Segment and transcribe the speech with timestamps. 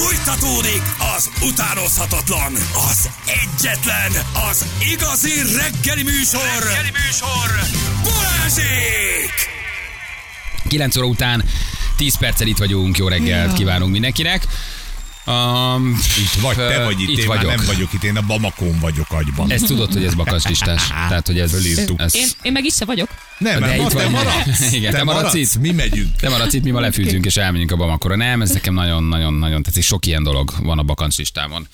[0.00, 0.82] Fújtatódik
[1.16, 2.52] az utánozhatatlan,
[2.90, 4.12] az egyetlen,
[4.50, 6.40] az igazi reggeli műsor.
[6.62, 7.50] Reggeli műsor.
[8.02, 9.30] Balázsék!
[10.68, 11.44] 9 óra után
[11.96, 14.46] 10 perccel itt vagyunk, jó reggelt kívánunk mindenkinek.
[15.26, 17.44] Um, Itt vagy te vagy itt, itt én vagyok.
[17.44, 19.50] már nem vagyok itt, én a Bamakón vagyok agyban.
[19.50, 20.86] Ezt tudod, hogy ez bakancslistás.
[21.08, 22.00] Tehát, hogy ez Fölírtuk.
[22.00, 23.08] Ez, Én, én meg is se vagyok.
[23.38, 24.72] Nem, De mert itt te maradsz.
[24.72, 25.58] Igen, te maradsz itt.
[25.58, 26.16] Mi megyünk.
[26.20, 28.16] te maradsz itt, mi ma lefűzünk és elmegyünk a Bamakora.
[28.16, 29.82] Nem, ez nekem nagyon-nagyon-nagyon tetszik.
[29.82, 31.66] Sok ilyen dolog van a bakancslistámon.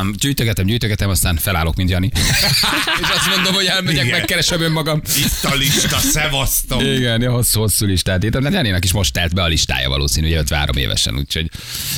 [0.00, 2.10] Um, gyűjtögetem, gyűjtögetem, aztán felállok, mint Jani.
[3.00, 4.18] és azt mondom, hogy elmegyek, Igen.
[4.18, 5.00] megkeresem önmagam.
[5.16, 6.80] Itt a lista, szevasztom.
[6.80, 8.44] Igen, ja, hosszú, hosszú listát írtam.
[8.44, 11.50] Hát Janinak is most telt be a listája valószínű, hogy 53 évesen, úgyhogy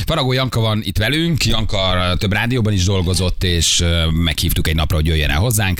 [0.06, 5.06] Faragó Janka van itt velünk, Janka több rádióban is dolgozott, és meghívtuk egy napra, hogy
[5.06, 5.78] jöjjön el hozzánk.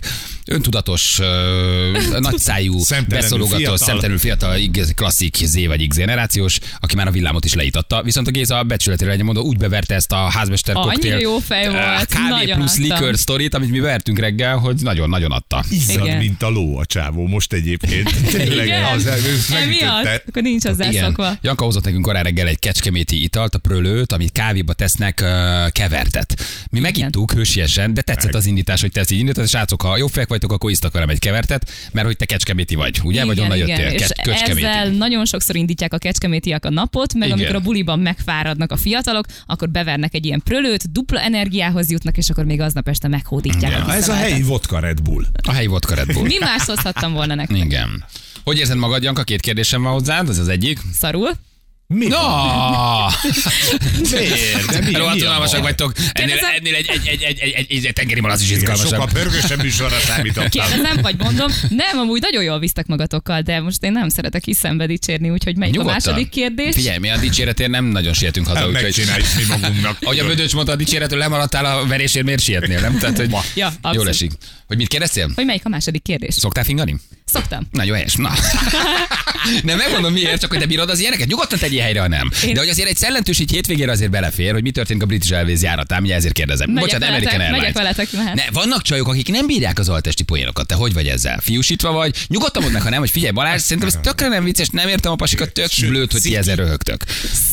[0.50, 3.76] Öntudatos, ö, nagyszájú, Szemtelenül beszólogató, fiatal.
[3.76, 8.02] szemtelenül fiatal, igaz- klasszik Z vagy X generációs, aki már a villámot is leítatta.
[8.02, 11.18] Viszont a Géza becsületére legyen mondva, úgy beverte ezt a házmester Annyira koktél.
[11.18, 12.82] jó fej ö, volt, Kávé nagyon plusz adtam.
[12.84, 15.64] liquor sztorit, amit mi bevertünk reggel, hogy nagyon-nagyon adta.
[15.70, 16.18] Izzad, Igen.
[16.18, 18.14] mint a ló a csávó most egyébként.
[18.36, 18.84] Tényleg, Igen?
[18.84, 19.22] az, ez
[19.62, 20.22] Emiatt?
[20.28, 21.04] Akkor nincs hozzá Igen.
[21.04, 21.32] szokva.
[21.42, 25.28] Janka hozott nekünk korán reggel egy kecskeméti italt, a prölőt, amit kávéba tesznek uh,
[25.70, 26.40] kevertet.
[26.70, 29.96] Mi megittuk hősiesen, de tetszett az indítás, hogy te ezt így indítod, és srácok, ha
[29.96, 33.24] jó fejek vagytok, akkor isztak velem egy kevertet, mert hogy te kecskeméti vagy, ugye?
[33.24, 33.88] vagy onnan jöttél?
[33.88, 34.66] És Kecskeméti.
[34.66, 37.38] ezzel nagyon sokszor indítják a kecskemétiak a napot, meg Igen.
[37.38, 42.30] amikor a buliban megfáradnak a fiatalok, akkor bevernek egy ilyen prölőt, dupla energiához jutnak, és
[42.30, 43.72] akkor még aznap este meghódítják.
[43.72, 45.24] Ja, a ez a helyi vodka Red Bull.
[45.42, 46.22] A helyi vodka Red Bull.
[46.22, 47.56] Mi más hozhattam volna nektek?
[47.56, 48.04] Igen.
[48.44, 49.22] Hogy érzed magad, Janka?
[49.22, 50.78] Két kérdésem van hozzád, ez az egyik.
[50.92, 51.30] Szarul?
[51.94, 52.06] Mi?
[52.06, 52.18] No!
[54.10, 54.70] Miért?
[54.70, 55.60] De mi, Rohadt mi a unalmasak baj?
[55.60, 55.92] vagytok.
[55.96, 56.50] Ennél, Kérdezem?
[56.56, 58.90] ennél egy, egy, egy, egy, egy, egy, egy tengeri malac is izgalmasabb.
[58.90, 60.48] sokkal pörgősebb műsorra számítottam.
[60.48, 64.86] Kérdezem, vagy mondom, nem, amúgy nagyon jól visztek magatokkal, de most én nem szeretek hiszembe
[64.86, 66.74] dicsérni, úgyhogy melyik a második kérdés?
[66.74, 68.82] Figyelj, mi a dicséretért nem nagyon sietünk haza, úgyhogy...
[68.82, 69.96] megcsináljuk mi magunknak.
[70.04, 72.98] Ahogy a Bödöcs mondta, a dicséretől lemaradtál a verésért, miért sietnél, nem?
[72.98, 73.30] Tehát, hogy.
[73.30, 74.08] Ja, jól abszolút.
[74.08, 74.32] esik.
[74.66, 75.30] Hogy mit kérdeztél?
[75.34, 76.34] Hogy melyik a második kérdés?
[76.34, 76.96] Szoktál fingani?
[77.24, 77.68] Szoktam.
[77.70, 78.32] Na jó helyes, na.
[79.62, 82.30] Nem megmondom miért, csak hogy te bírod az ilyeneket, nyugodtan tegyél helyre, ha nem.
[82.46, 85.32] Én- De hogy azért egy szellentős így hétvégére azért belefér, hogy mi történik a British
[85.34, 86.70] Airways járatán, ugye ezért kérdezem.
[86.70, 87.94] Megyek Bocsánat, veletek, American megyek Airlines.
[87.96, 88.52] veletek, mehet.
[88.52, 90.66] Ne, vannak csajok, akik nem bírják az altesti poénokat.
[90.66, 91.38] Te hogy vagy ezzel?
[91.40, 92.14] Fiúsítva vagy?
[92.28, 95.12] Nyugodtan mondd meg, ha nem, hogy figyelj Balázs, szerintem ez tökre nem vicces, nem értem
[95.12, 97.04] a pasikat, tök blőd, hogy ti ezzel röhögtök.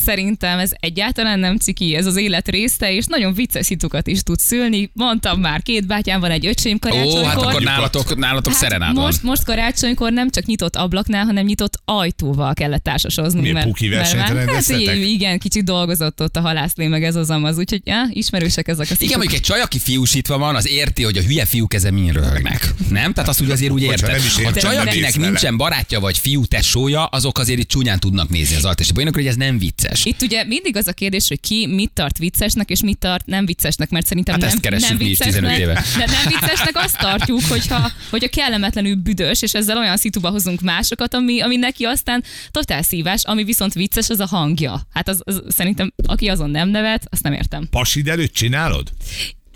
[0.05, 4.39] Szerintem ez egyáltalán nem ciki, ez az élet része, és nagyon vicces szitukat is tud
[4.39, 4.89] szülni.
[4.93, 7.23] Mondtam már, két bátyám van, egy öcsém Ó, karácsonykor.
[7.25, 12.53] hát akkor nálatok, nálatok Hát most, most karácsonykor nem csak nyitott ablaknál, hanem nyitott ajtóval
[12.53, 13.41] kellett társasozni.
[13.41, 17.81] Milyen versenyt hát, így, igen, kicsit dolgozott ott a halászlé, meg ez az amaz, úgyhogy
[17.83, 19.15] ja, ismerősek ezek a Igen, szituk.
[19.15, 22.73] mondjuk egy csaj, aki fiúsítva van, az érti, hogy a hülye fiúk ezen min röhögnek.
[22.89, 23.13] Nem?
[23.13, 24.09] Tehát azt úgy azért úgy érted.
[24.09, 28.55] A értem, csaj, akinek nincsen barátja vagy fiú tesója, azok azért itt csúnyán tudnak nézni
[28.55, 30.05] az altesti poénokra, hogy ez nem vicces.
[30.05, 33.45] Itt ugye mindig az a kérdés, hogy ki mit tart viccesnek, és mit tart nem
[33.45, 35.83] viccesnek, mert szerintem Hát nem, ezt keressük nem mi is 15 viccesnek, éve.
[35.97, 41.13] De nem viccesnek azt tartjuk, hogyha, hogyha kellemetlenül büdös, és ezzel olyan szituba hozunk másokat,
[41.13, 44.81] ami, ami neki aztán totál szívás, ami viszont vicces, az a hangja.
[44.93, 47.67] Hát az, az, szerintem, aki azon nem nevet, azt nem értem.
[47.69, 48.91] Pasid előtt csinálod?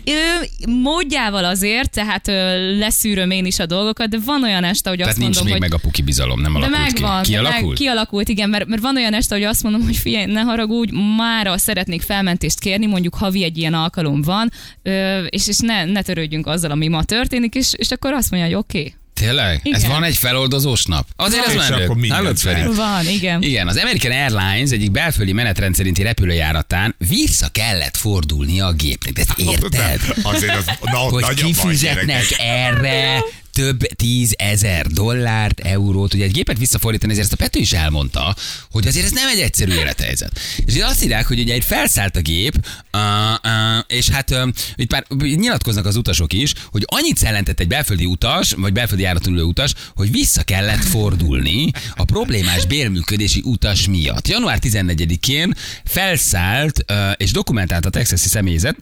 [0.04, 4.98] Ö, módjával azért, tehát ö, leszűröm én is a dolgokat, de van olyan este, hogy
[4.98, 7.32] Tehát azt nincs mondom, még hogy meg a puki bizalom, nem de alakult megvan, ki.
[7.32, 7.78] de meg, Kialakult?
[7.78, 11.58] kialakult, igen, mert, mert van olyan este, hogy azt mondom, hogy figyelj, ne haragudj, mára
[11.58, 14.50] szeretnék felmentést kérni, mondjuk havi egy ilyen alkalom van,
[14.82, 18.48] ö, és, és ne, ne törődjünk azzal, ami ma történik, és, és akkor azt mondja,
[18.48, 18.78] hogy oké.
[18.78, 18.94] Okay.
[19.20, 19.60] Tényleg?
[19.64, 19.90] Ez Igen.
[19.90, 21.06] van egy feloldozós nap?
[21.16, 21.84] Azért ez És menő.
[21.84, 22.74] akkor Hallod, Feri?
[22.74, 23.42] Van, igen.
[23.42, 29.12] Igen, az American Airlines egyik belföldi menetrend szerinti repülőjáratán vissza kellett fordulnia a gépnek.
[29.12, 30.00] De ezt érted?
[30.22, 36.32] Azért az na, hogy nagy a baj, kifizetnek erre több tízezer dollárt, eurót, ugye egy
[36.32, 38.36] gépet visszafordítani, ezért ezt a Pető is elmondta,
[38.70, 40.38] hogy azért ez nem egy egyszerű élethelyzet.
[40.66, 42.54] És azt írják, hogy ugye egy felszállt a gép,
[42.92, 43.00] uh,
[43.44, 48.04] uh, és hát uh, itt már nyilatkoznak az utasok is, hogy annyit szellentett egy belföldi
[48.04, 54.28] utas, vagy belföldi járaton ülő utas, hogy vissza kellett fordulni a problémás bérműködési utas miatt.
[54.28, 58.76] Január 14-én felszállt uh, és dokumentált a texasi személyzet,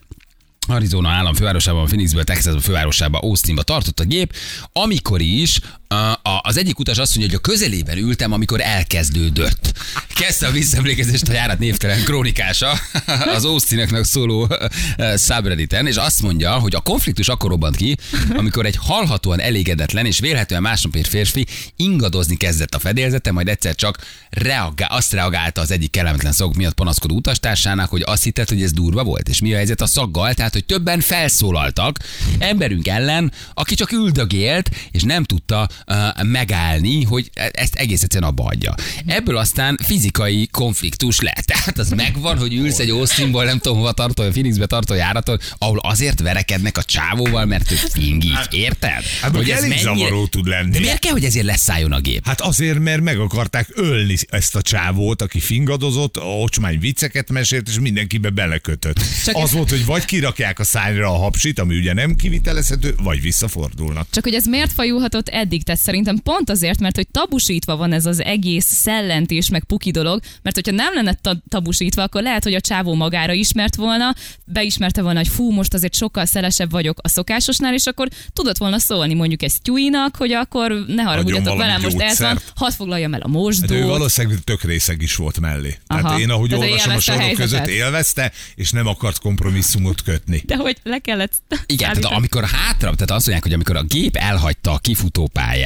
[0.69, 4.33] Arizona állam fővárosában, Phoenixből, Texas fővárosába, Austinba tartott a gép,
[4.73, 5.59] amikor is
[5.95, 9.73] a, az egyik utas azt mondja, hogy a közelében ültem, amikor elkezdődött.
[10.07, 12.79] Kezdte a visszaemlékezést a járat névtelen krónikása
[13.35, 14.47] az Austineknek szóló
[15.25, 17.97] subredditen, és azt mondja, hogy a konfliktus akkor robbant ki,
[18.37, 21.45] amikor egy halhatóan elégedetlen és vélhetően másnapért férfi
[21.75, 23.97] ingadozni kezdett a fedélzete, majd egyszer csak
[24.29, 28.71] reagál, azt reagálta az egyik kellemetlen szagok miatt panaszkodó utastársának, hogy azt hittett, hogy ez
[28.71, 29.29] durva volt.
[29.29, 30.33] És mi a helyzet a szaggal?
[30.33, 31.97] Tehát, hogy többen felszólaltak
[32.39, 35.69] emberünk ellen, aki csak üldögélt, és nem tudta
[36.23, 38.73] megállni, hogy ezt egész egyszerűen abba hagyja.
[39.05, 41.45] Ebből aztán fizikai konfliktus lett.
[41.59, 45.39] Tehát az megvan, hogy ülsz egy Austinból, nem tudom hova tartó, a Phoenixbe tartó járaton,
[45.57, 48.37] ahol azért verekednek a csávóval, mert ő fingik.
[48.51, 49.03] Érted?
[49.21, 50.71] Hát hogy elég zavaró tud lenni.
[50.71, 52.25] De miért kell, hogy ezért leszálljon a gép?
[52.25, 57.79] Hát azért, mert meg akarták ölni ezt a csávót, aki fingadozott, ocsmány vicceket mesélt, és
[57.79, 58.99] mindenkibe belekötött.
[59.25, 62.95] Csak az ez- volt, hogy vagy kirakják a szányra a hapsit, ami ugye nem kivitelezhető,
[63.03, 64.07] vagy visszafordulnak.
[64.11, 65.63] Csak hogy ez miért fajulhatott eddig?
[65.69, 70.19] Tehát szerintem pont azért, mert hogy tabusítva van ez az egész szellentés, meg puki dolog,
[70.41, 75.01] mert hogyha nem lenne ta- tabusítva, akkor lehet, hogy a csávó magára ismert volna, beismerte
[75.01, 79.13] volna, hogy fú, most azért sokkal szelesebb vagyok a szokásosnál, és akkor tudott volna szólni
[79.13, 83.27] mondjuk egy Stewie-nak, hogy akkor ne haragudjatok velem, most ez van, hadd foglaljam el a
[83.27, 83.83] Hát ő mosdót.
[83.83, 85.77] valószínűleg tök részeg is volt mellé.
[85.87, 86.19] Tehát Aha.
[86.19, 90.43] én, ahogy Tehát ő olvasom a sorok között, élvezte, és nem akart kompromisszumot kötni.
[90.45, 92.15] De hogy le kellett Igen, tehát szállítani.
[92.15, 95.57] amikor hátra, tehát azt mondják, hogy amikor a gép elhagyta a kifutópályát,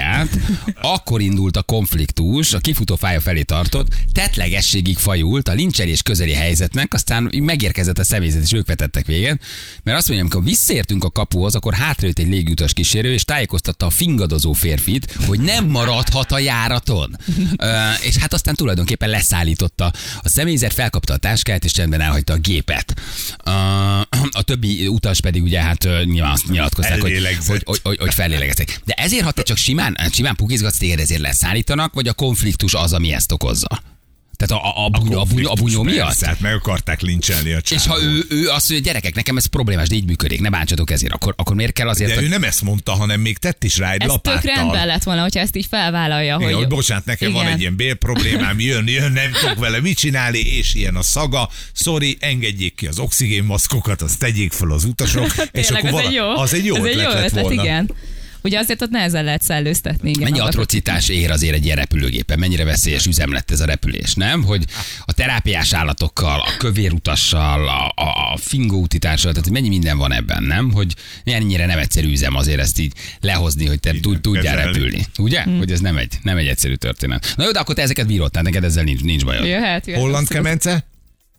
[0.81, 7.31] akkor indult a konfliktus, a kifutópálya felé tartott, tetlegességig fajult a lincselés közeli helyzetnek, aztán
[7.41, 9.41] megérkezett a személyzet, és ők vetettek véget.
[9.83, 13.89] Mert azt mondja, amikor visszaértünk a kapuhoz, akkor hátrajött egy légutas kísérő, és tájékoztatta a
[13.89, 17.17] fingadozó férfit, hogy nem maradhat a járaton.
[17.57, 22.37] Ö, és hát aztán tulajdonképpen leszállította a személyzet, felkapta a táskát, és csendben elhagyta a
[22.37, 22.93] gépet.
[23.45, 23.51] Ö,
[24.31, 28.81] a többi utas pedig ugye hát nyilván azt nyilatkozták, hogy, hogy, hogy, hogy fellélegeztek.
[28.85, 32.93] De ezért, ha te csak simán, simán pukizgatsz, téged ezért leszállítanak, vagy a konfliktus az,
[32.93, 33.81] ami ezt okozza?
[34.37, 36.05] Tehát a, a, a, bunyó, a, bunyó, a bunyó miatt?
[36.07, 37.85] Persze, hát meg akarták lincselni a csávót.
[37.85, 40.91] És ha ő, ő azt mondja, gyerekek, nekem ez problémás, de így működik, ne bántsatok
[40.91, 43.63] ezért, akkor, akkor miért kell azért, De hogy ő nem ezt mondta, hanem még tett
[43.63, 44.55] is rá egy Ez tök lapáttal.
[44.55, 46.53] rendben lett volna, hogyha ezt így felvállalja, Igen, hogy...
[46.53, 47.53] hogy bocsánat, nekem van Igen.
[47.53, 51.49] egy ilyen bérproblémám, jön, jön, nem tudok vele mit csinálni, és ilyen a szaga.
[51.73, 55.25] Sorry, engedjék ki az oxigénmaszkokat, azt tegyék fel az utasok.
[55.51, 57.43] és Tényleg, akkor ez egy jó, az egy jó ez ötlet, egy jó lett ötlet,
[57.43, 57.63] volna.
[57.63, 57.91] igen.
[58.43, 60.09] Ugye azért ott nehezen lehet szellőztetni.
[60.09, 62.39] Igen, Mennyi atrocitás ér azért egy ilyen repülőgépen?
[62.39, 64.43] Mennyire veszélyes üzem lett ez a repülés, nem?
[64.43, 64.65] Hogy
[65.05, 70.43] a terápiás állatokkal, a kövérutassal, a, a, a fingóutitással, tehát hogy mennyi minden van ebben,
[70.43, 70.71] nem?
[70.71, 74.71] Hogy ennyire nem egyszerű üzem azért ezt így lehozni, hogy te tud, tudjál kezelni.
[74.71, 75.05] repülni.
[75.17, 75.43] Ugye?
[75.43, 75.57] Hm.
[75.57, 77.33] Hogy ez nem egy, nem egy egyszerű történet.
[77.37, 79.45] Na jó, de akkor te ezeket bírod, tehát neked ezzel nincs, nincs bajod.
[79.45, 80.01] Jöhet, jöhet.
[80.01, 80.85] Holland kemence?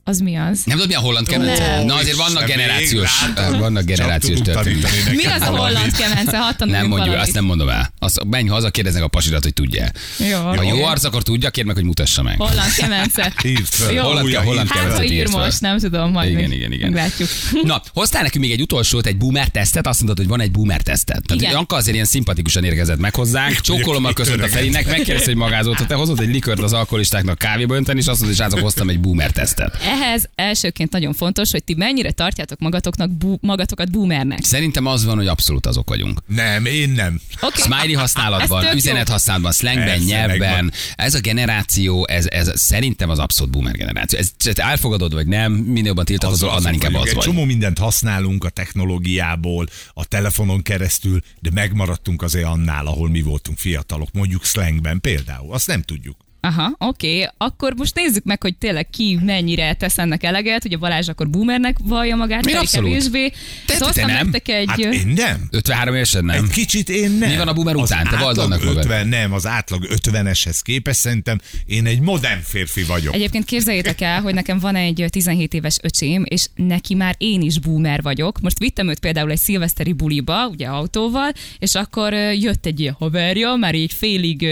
[0.06, 0.60] Az mi az?
[0.64, 1.76] Nem tudod, mi a holland kemence?
[1.76, 1.86] Nem.
[1.86, 3.58] Na azért vannak generációs, még látod?
[3.58, 5.14] vannak generációs történetek.
[5.14, 6.38] Mi az a holland kemence?
[6.38, 7.20] Hadd Nem mondjuk, valamit.
[7.20, 7.92] azt nem mondom el.
[7.98, 9.90] Azt menj haza, kérdeznek a pasirat, hogy tudja.
[10.30, 10.38] Jó.
[10.38, 12.36] Ha jó arc, akkor tudja, kérd meg, hogy mutassa meg.
[12.38, 13.32] Holland kemence.
[13.42, 13.92] Hívd fel.
[13.92, 14.02] Jó.
[14.02, 16.90] Holland, Újra holland Hát, kemencet ha ír most, nem tudom, majd Igen, igen, igen.
[16.90, 17.28] meglátjuk.
[17.62, 20.80] Na, hoztál nekünk még egy utolsót, egy boomer tesztet, azt mondtad, hogy van egy boomer
[20.82, 21.22] tesztet.
[21.26, 21.52] Tehát Igen.
[21.54, 24.48] Janka azért ilyen szimpatikusan érkezett meg hozzánk, csókolommal köszönt a.
[24.48, 28.44] Ferinek, megkérdezte, hogy magázott, te hozott egy likört az alkoholistáknak kávéba önteni, és azt mondta,
[28.50, 29.76] hogy hoztam egy boomer tesztet.
[29.94, 34.44] Ehhez elsőként nagyon fontos, hogy ti mennyire tartjátok magatoknak bú, magatokat boomernek.
[34.44, 36.22] Szerintem az van, hogy abszolút azok vagyunk.
[36.26, 37.20] Nem, én nem.
[37.40, 37.62] Okay.
[37.62, 40.72] Smiley használatban, Ez üzenet használatban, slangben, Persze, nyelvben.
[40.94, 44.18] Ez a generáció, ez, ez szerintem az abszolút boomer generáció.
[44.18, 47.08] Ez, ez elfogadod, vagy nem, minél jobban tiltakozol, annál inkább vagyunk.
[47.08, 47.24] az vagy.
[47.24, 53.58] csomó mindent használunk a technológiából, a telefonon keresztül, de megmaradtunk azért annál, ahol mi voltunk
[53.58, 55.52] fiatalok, mondjuk slangben például.
[55.52, 56.23] Azt nem tudjuk.
[56.44, 57.14] Aha, oké.
[57.16, 57.28] Okay.
[57.36, 60.64] Akkor most nézzük meg, hogy tényleg ki mennyire tesz ennek eleget.
[60.64, 62.88] Ugye Balázs akkor boomernek vallja magát, Én abszolút.
[62.88, 63.28] kevésbé.
[63.28, 64.28] Te- Szóval te hoztam nem?
[64.28, 64.68] nektek egy...
[64.68, 65.48] Hát én nem.
[65.50, 66.44] 53 évesen nem.
[66.44, 67.30] Egy kicsit én nem.
[67.30, 68.04] Mi van a boomer Az után?
[68.04, 68.84] Te vald átlag annak magad.
[68.84, 73.14] 50, nem, az átlag 50-eshez képest szerintem én egy modern férfi vagyok.
[73.14, 77.58] Egyébként képzeljétek el, hogy nekem van egy 17 éves öcsém, és neki már én is
[77.58, 78.40] boomer vagyok.
[78.40, 83.54] Most vittem őt például egy szilveszteri buliba, ugye autóval, és akkor jött egy ilyen haverja,
[83.54, 84.46] már így félig,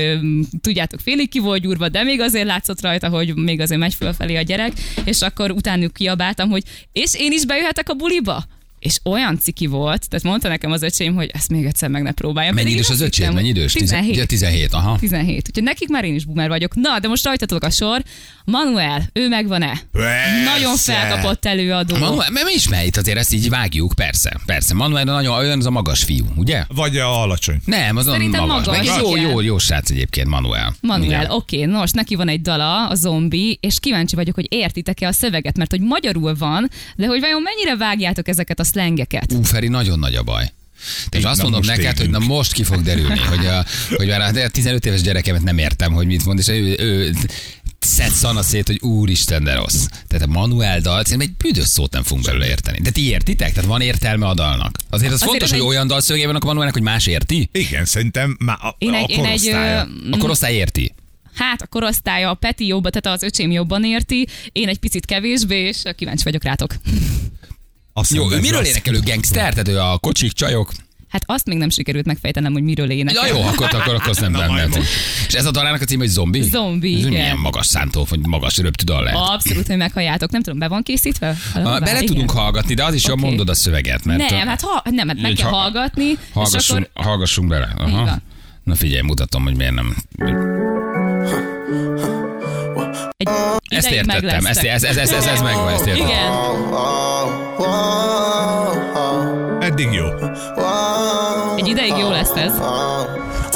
[0.60, 4.36] tudjátok, félig ki volt gyúrva, de még azért látszott rajta, hogy még azért megy fölfelé
[4.36, 4.72] a gyerek,
[5.04, 6.62] és akkor utánuk kiabáltam, hogy
[6.92, 8.44] és én is bejöhetek a buliba?
[8.82, 12.12] És olyan ciki volt, tehát mondta nekem az öcsém, hogy ezt még egyszer meg ne
[12.12, 12.54] próbáljam.
[12.54, 13.72] Mennyi idős az hittem, Mennyi idős?
[13.72, 14.10] 17.
[14.10, 14.96] Tizen- 17, aha.
[14.98, 15.46] 17.
[15.48, 16.74] Úgyhogy nekik már én is boomer vagyok.
[16.74, 18.02] Na, de most rajtatok a sor.
[18.44, 19.80] Manuel, ő megvan-e?
[19.92, 20.42] Persze.
[20.44, 21.96] Nagyon felkapott előadó.
[21.96, 24.74] Manuel, mert mi ismer itt azért ezt így vágjuk, persze, persze.
[24.74, 26.64] Manuel nagyon olyan, az a magas fiú, ugye?
[26.68, 27.60] Vagy a alacsony.
[27.64, 28.66] Nem, az a Szerintem magas.
[28.66, 30.74] magas, Meg egy jó, jó, jó srác egyébként, Manuel.
[30.80, 35.12] Manuel, oké, nos, neki van egy dala, a zombi, és kíváncsi vagyok, hogy értitek-e a
[35.12, 39.32] szöveget, mert hogy magyarul van, de hogy vajon mennyire vágjátok ezeket a szlengeket?
[39.32, 40.52] Ú, Feri, nagyon nagy a baj.
[41.10, 43.64] És azt mondom neked, hogy na most ki fog derülni, hogy, a,
[43.96, 47.12] hogy már a 15 éves gyerekemet nem értem, hogy mit mond, és ő, ő
[47.78, 49.84] szed szana szét, hogy úristen, de rossz.
[50.08, 52.78] Tehát a Manuel dal, szerintem egy büdös szót nem fogunk belőle érteni.
[52.80, 53.52] De ti értitek?
[53.52, 54.78] Tehát van értelme a dalnak.
[54.90, 55.88] Azért az Azért fontos, hogy egy- olyan
[56.26, 57.48] vannak a Manuelnek, hogy más érti?
[57.52, 59.88] Igen, szerintem már a, Én a egy, én egy korosztálya.
[60.04, 60.94] ö, A korosztály érti.
[61.34, 65.66] hát a korosztálya, a Peti jobban, tehát az öcsém jobban érti, én egy picit kevésbé,
[65.66, 66.74] és kíváncsi vagyok rátok.
[67.92, 69.50] Azt Jó, ő miről az- énekelő gangster?
[69.52, 70.72] Tehát ő a kocsik, csajok.
[71.08, 73.26] Hát azt még nem sikerült megfejtenem, hogy miről énekel.
[73.26, 74.52] Ja, jó, akkor, akkor, akkor nem Na, benne.
[74.52, 74.88] majd most.
[75.28, 76.42] És ez a dalának a címe, hogy zombi?
[76.42, 77.10] Zombi, Ez igen.
[77.12, 79.18] Milyen magas szántó, vagy magas röptű dal lehet.
[79.28, 80.30] Abszolút, hogy meghalljátok.
[80.30, 81.36] Nem tudom, be van készítve?
[81.54, 82.06] Bele igen.
[82.06, 83.22] tudunk hallgatni, de az is, hogy Oké.
[83.22, 84.04] mondod a szöveget.
[84.04, 87.74] Mert Nem, hát, ha, nem, hát meg kell ha- hallgatni, hallgassunk, akkor hallgassunk bele.
[87.76, 88.18] Aha.
[88.64, 89.96] Na figyelj, mutatom, hogy miért nem.
[93.22, 96.08] Egy Ezt értettem, ezt, ez, ez, ez, ez, ez megvan, ezt értettem.
[96.08, 96.32] Igen.
[99.60, 100.06] Eddig jó.
[101.56, 102.52] Egy ideig jó lesz ez.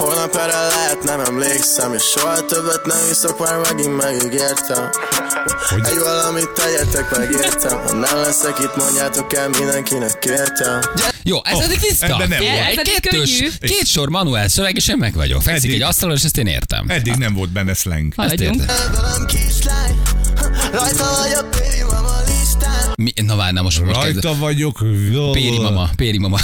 [0.07, 4.91] Holnap erre lehet nem emlékszem És soha többet nem iszok, már megint megígértem
[5.69, 5.85] Hogy?
[5.85, 10.81] Egy valamit tegyetek, megértem Ha nem leszek itt, mondjátok el mindenkinek kértem
[11.23, 12.07] Jó, ez eddig tiszta.
[12.07, 12.51] ebben nem volt.
[12.67, 13.51] egy Ez eddig kettős, könnyű.
[13.61, 15.43] két sor manuál szöveg, és én meg vagyok.
[15.43, 16.85] Fekszik egy asztalon, és ezt én értem.
[16.89, 18.13] Eddig nem volt benne slang.
[18.17, 18.67] Ezt értem.
[20.73, 21.49] Rajta vagy a
[22.97, 23.95] Mi, na várj, na most, most.
[23.95, 24.85] Rajta vagyok.
[25.33, 26.39] Péri mama, Péri mama.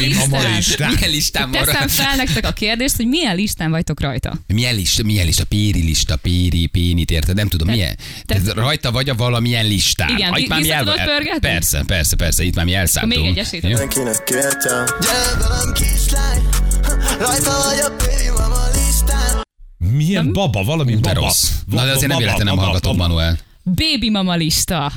[0.00, 0.92] Milyen mama listán?
[0.94, 1.64] Milyen listán van?
[1.64, 4.32] Teszem fel nektek a kérdést, hogy milyen listán vagytok rajta.
[4.46, 7.36] Milyen lista, milyen lista, péri lista, péri, pénit, érted?
[7.36, 7.96] Nem tudom, milyen.
[8.26, 10.08] te- Te, rajta vagy a valamilyen listán.
[10.16, 11.38] Igen, Ah, itt már mi vissza el- tudod pörgetni?
[11.40, 13.12] Persze, persze, persze, itt már mi elszálltunk.
[13.18, 13.68] Akkor még egy esélyt Jó?
[13.68, 16.42] Mindenkinek kértem Gyere velem kislány
[17.18, 19.42] Rajta vagy a baby mama listán
[19.78, 21.20] Milyen baba, valami Ú, baba.
[21.20, 21.50] rossz.
[21.66, 22.96] Na, de azért nem véletlen nem hallgatom.
[22.96, 23.38] Manuel.
[23.62, 24.92] Baby mama lista.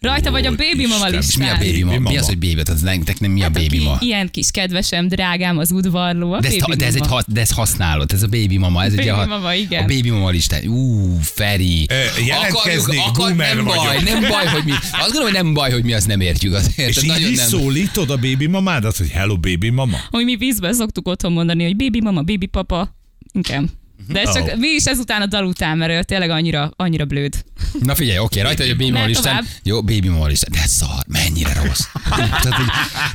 [0.00, 1.66] Rajta vagy a baby mama Isten, És mi a listán.
[1.66, 2.10] baby mama?
[2.10, 2.62] Mi az, hogy baby?
[2.62, 3.96] Tehát nektek nem mi a Hát, baby aki mama?
[4.00, 6.32] Ilyen kis kedvesem, drágám, az udvarló.
[6.32, 8.84] A De, ezt, baby de, ez egy, de ezt használod, ez a baby mama.
[8.84, 9.82] Ez Baby egy a, mama, igen.
[9.82, 10.66] A baby mama listán.
[10.66, 11.86] Ú, Feri.
[11.90, 14.02] Ö, jelentkeznék, boomer nem baj, vagyok.
[14.02, 14.70] nem baj, hogy mi.
[14.70, 16.88] Azt gondolom, hogy nem baj, hogy mi azt nem értjük azért.
[16.88, 17.46] És Tehát így nagyon nem.
[17.48, 19.96] szólítod a baby mamádat, hogy hello baby mama?
[20.10, 22.96] Hogy mi vízben szoktuk otthon mondani, hogy baby mama, baby papa.
[23.32, 23.70] Igen.
[24.06, 24.56] De ez csak Oh.
[24.58, 27.44] mi is ezután a dal után, mert ő tényleg annyira, annyira blőd.
[27.80, 29.46] Na figyelj, oké, rajta, hogy a baby Mehet listán.
[29.62, 30.50] Jó, baby mama listán.
[30.52, 31.80] De szar, mennyire rossz.
[32.16, 32.66] tehát, hogy,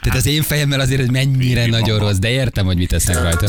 [0.02, 2.10] tehát az én fejemmel azért, hogy mennyire Baby nagyon mama.
[2.10, 3.48] rossz, de értem, hogy mit tesznek rajta.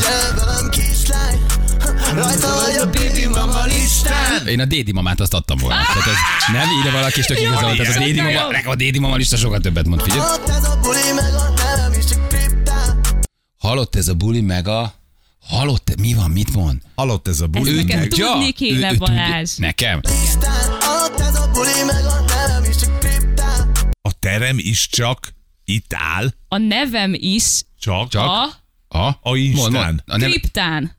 [2.13, 5.75] Rajta vagy a baby mama listán Én a dédi mamát azt adtam volna.
[5.75, 7.77] Tehát ez nem ide valaki is tök igaza volt.
[7.77, 10.21] Tehát a dédi mama, a dédi mama lista sokat többet mond, figyelj.
[10.21, 12.99] Ott ez a buli, meg a nevem is csak kriptán
[13.57, 14.93] Halott ez a buli, meg a...
[15.47, 16.81] Halott, mi van, mit mond?
[16.95, 17.77] Halott ez a buli.
[17.77, 19.55] Ezt neked meg- tudni kéne, tudja- Balázs.
[19.55, 19.99] Nekem?
[21.03, 23.71] Ott ez a buli, meg a nevem is csak kriptán
[24.01, 25.33] A terem is csak
[25.65, 26.33] itt áll.
[26.47, 28.09] A nevem is Csak.
[28.09, 28.23] Csak?
[28.27, 29.19] a A?
[29.21, 30.03] A Instán.
[30.05, 30.91] A, neve, kriptán.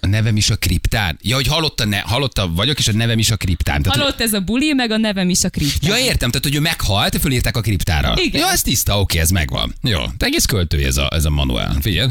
[0.00, 1.18] a nevem is a kriptán.
[1.22, 3.82] Ja, hogy hallotta, ne, hallotta vagyok, és a nevem is a kriptán.
[3.82, 5.90] Tehát, Halott ez a buli, meg a nevem is a kriptán.
[5.90, 8.14] Ja, értem, tehát, hogy ő meghalt, fölírták a kriptára.
[8.16, 8.40] Igen.
[8.40, 9.74] Ja, ez tiszta, oké, ez megvan.
[9.82, 11.76] Jó, te egész költői ez a, ez a manuál.
[11.80, 12.10] Figyelj.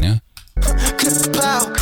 [0.00, 0.22] Ja.
[0.96, 1.72] Klippál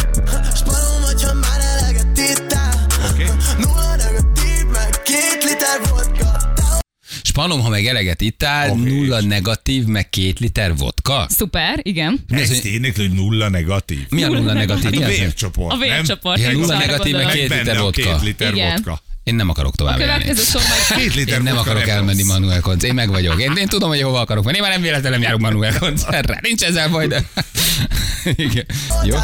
[0.55, 3.25] Sparom, hogyha már eleget ittál Oké.
[3.59, 6.55] Nulla negatív, meg két liter vodka
[7.23, 8.81] Spanom, ha meg eleget ittál, Oké.
[8.81, 11.27] nulla negatív, meg két liter vodka.
[11.29, 12.25] Szuper, igen.
[12.29, 14.07] Mi hogy- énekli, hogy nulla negatív.
[14.09, 14.85] Mi a nulla negatív?
[14.85, 16.41] Hát Mi a vércsoport, A vércsoport.
[16.41, 18.03] Ja, nulla negatív, meg két liter vodka.
[18.03, 18.71] két liter Igen.
[18.75, 19.01] vodka.
[19.27, 20.25] Én nem akarok tovább élni.
[20.97, 22.23] Két liter Én nem akarok elmenni.
[22.23, 22.83] Manuel koncert.
[22.83, 23.41] Én meg vagyok.
[23.41, 24.57] Én, én tudom, hogy hova akarok menni.
[24.57, 26.39] Én már nem véletlenül nem járok Manuel koncertre.
[26.43, 27.23] Nincs ezzel baj, de...
[28.47, 28.67] Igen.
[29.05, 29.17] Jó.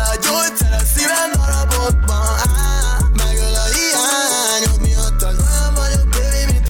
[3.16, 6.66] Megöl a hiányod miattad Olyan vagyok, baby, mint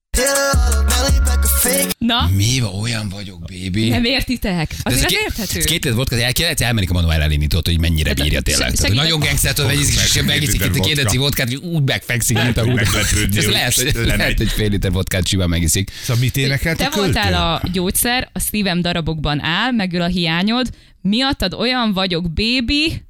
[1.64, 3.88] Nem a Na, Mi van, olyan vagyok, baby.
[3.88, 4.70] nem értitek?
[4.82, 5.58] Ez két- érthető.
[5.58, 8.40] ez Két liter vodka, el kell, elmenik a Manuel elindítani, tudod, hogy mennyire Tehát, bírja
[8.40, 8.72] tényleg.
[8.72, 9.20] Tehát, hogy nagyon
[9.54, 12.64] tudod, megiszik, és Meg- megiszik itt liter két deci vodkát, és úgy megfekszik, mint a
[12.64, 12.78] húd.
[12.78, 13.92] Ez hogy lehet, hogy,
[14.36, 15.90] hogy fél liter vodkát simán megiszik.
[16.00, 20.70] Szóval mit énekelt Te a voltál a gyógyszer, a szívem darabokban áll, megöl a hiányod,
[21.00, 23.02] miattad olyan vagyok, baby.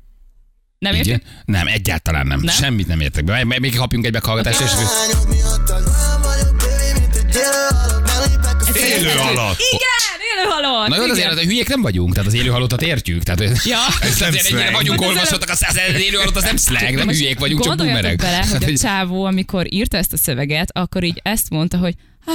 [0.78, 1.22] Nem érted?
[1.44, 2.40] Nem, egyáltalán nem.
[2.40, 2.54] Nem?
[2.54, 3.44] Semmit nem értek be.
[3.44, 4.70] Még- Még kapjunk egy meghallgatást, és...
[8.82, 9.58] élő halott.
[9.72, 10.88] Igen, élő halott.
[10.88, 13.22] Na jó, azért a hülyék nem vagyunk, tehát az élő halottat értjük.
[13.22, 13.78] Tehát, Ja.
[14.00, 17.62] Ez nem azért vagyunk olvasottak, az, az élő halott az nem slang, nem hülyék vagyunk,
[17.62, 18.48] csak gondoljatok boomerek.
[18.48, 22.32] bele, hogy a csávó, amikor írta ezt a szöveget, akkor így ezt mondta, hogy ha,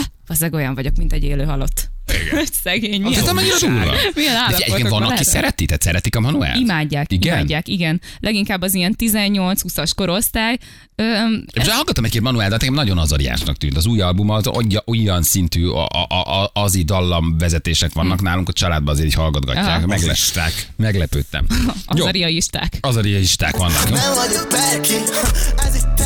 [0.51, 1.89] olyan vagyok, mint egy élő halott.
[2.07, 2.45] Igen.
[2.63, 3.93] Szegény, milyen, Ez mennyire durva.
[4.15, 6.55] milyen állapotokban van, aki szereti, tehát szeretik a Manuel?
[6.57, 7.33] Imádják, Igen?
[7.33, 8.01] imádják, igen.
[8.19, 10.57] Leginkább az ilyen 18-20-as korosztály.
[10.95, 13.77] Öm, És hallgattam egy-két Manuel, de nekem nagyon azariásnak tűnt.
[13.77, 18.49] Az új album az olyan, olyan szintű a, a, a, azi dallam vezetések vannak nálunk,
[18.49, 19.65] a családban azért így hallgatgatják.
[19.65, 19.87] Aha.
[19.87, 20.67] Megle, Azisták.
[20.75, 21.45] meglepődtem.
[21.85, 22.77] az Jó, ariaisták.
[22.81, 23.89] azariaisták vannak.
[23.89, 24.93] Nem vagyok perki
[25.67, 25.97] Ez itt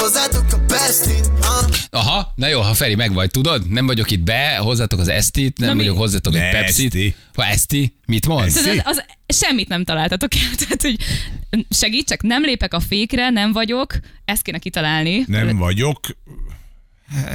[0.00, 0.58] Hozzátok a
[1.40, 1.64] Ah.
[1.90, 3.68] Aha, na jó, ha Feri meg vagy, tudod?
[3.68, 6.94] Nem vagyok itt be, hozzátok az Estit, nem vagyok hozzátok egy Pepsit.
[6.94, 7.14] Esti.
[7.34, 8.52] Ha Esti, mit mond?
[8.52, 10.54] Tehát az, az, semmit nem találtatok el.
[10.60, 10.96] Tehát, hogy
[11.70, 15.24] segítsek, nem lépek a fékre, nem vagyok, ezt kéne kitalálni.
[15.26, 16.00] Nem vagyok.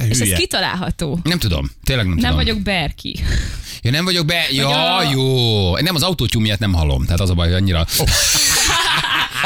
[0.02, 0.36] És ez Hülye.
[0.36, 1.18] kitalálható.
[1.22, 2.44] Nem tudom, tényleg nem, Nem tudom.
[2.44, 3.20] vagyok Berki.
[3.82, 4.46] Ja, nem vagyok be.
[4.50, 5.76] Ja, jó.
[5.76, 7.04] Nem, az autótyú miatt nem hallom.
[7.04, 7.86] Tehát az a baj, hogy annyira...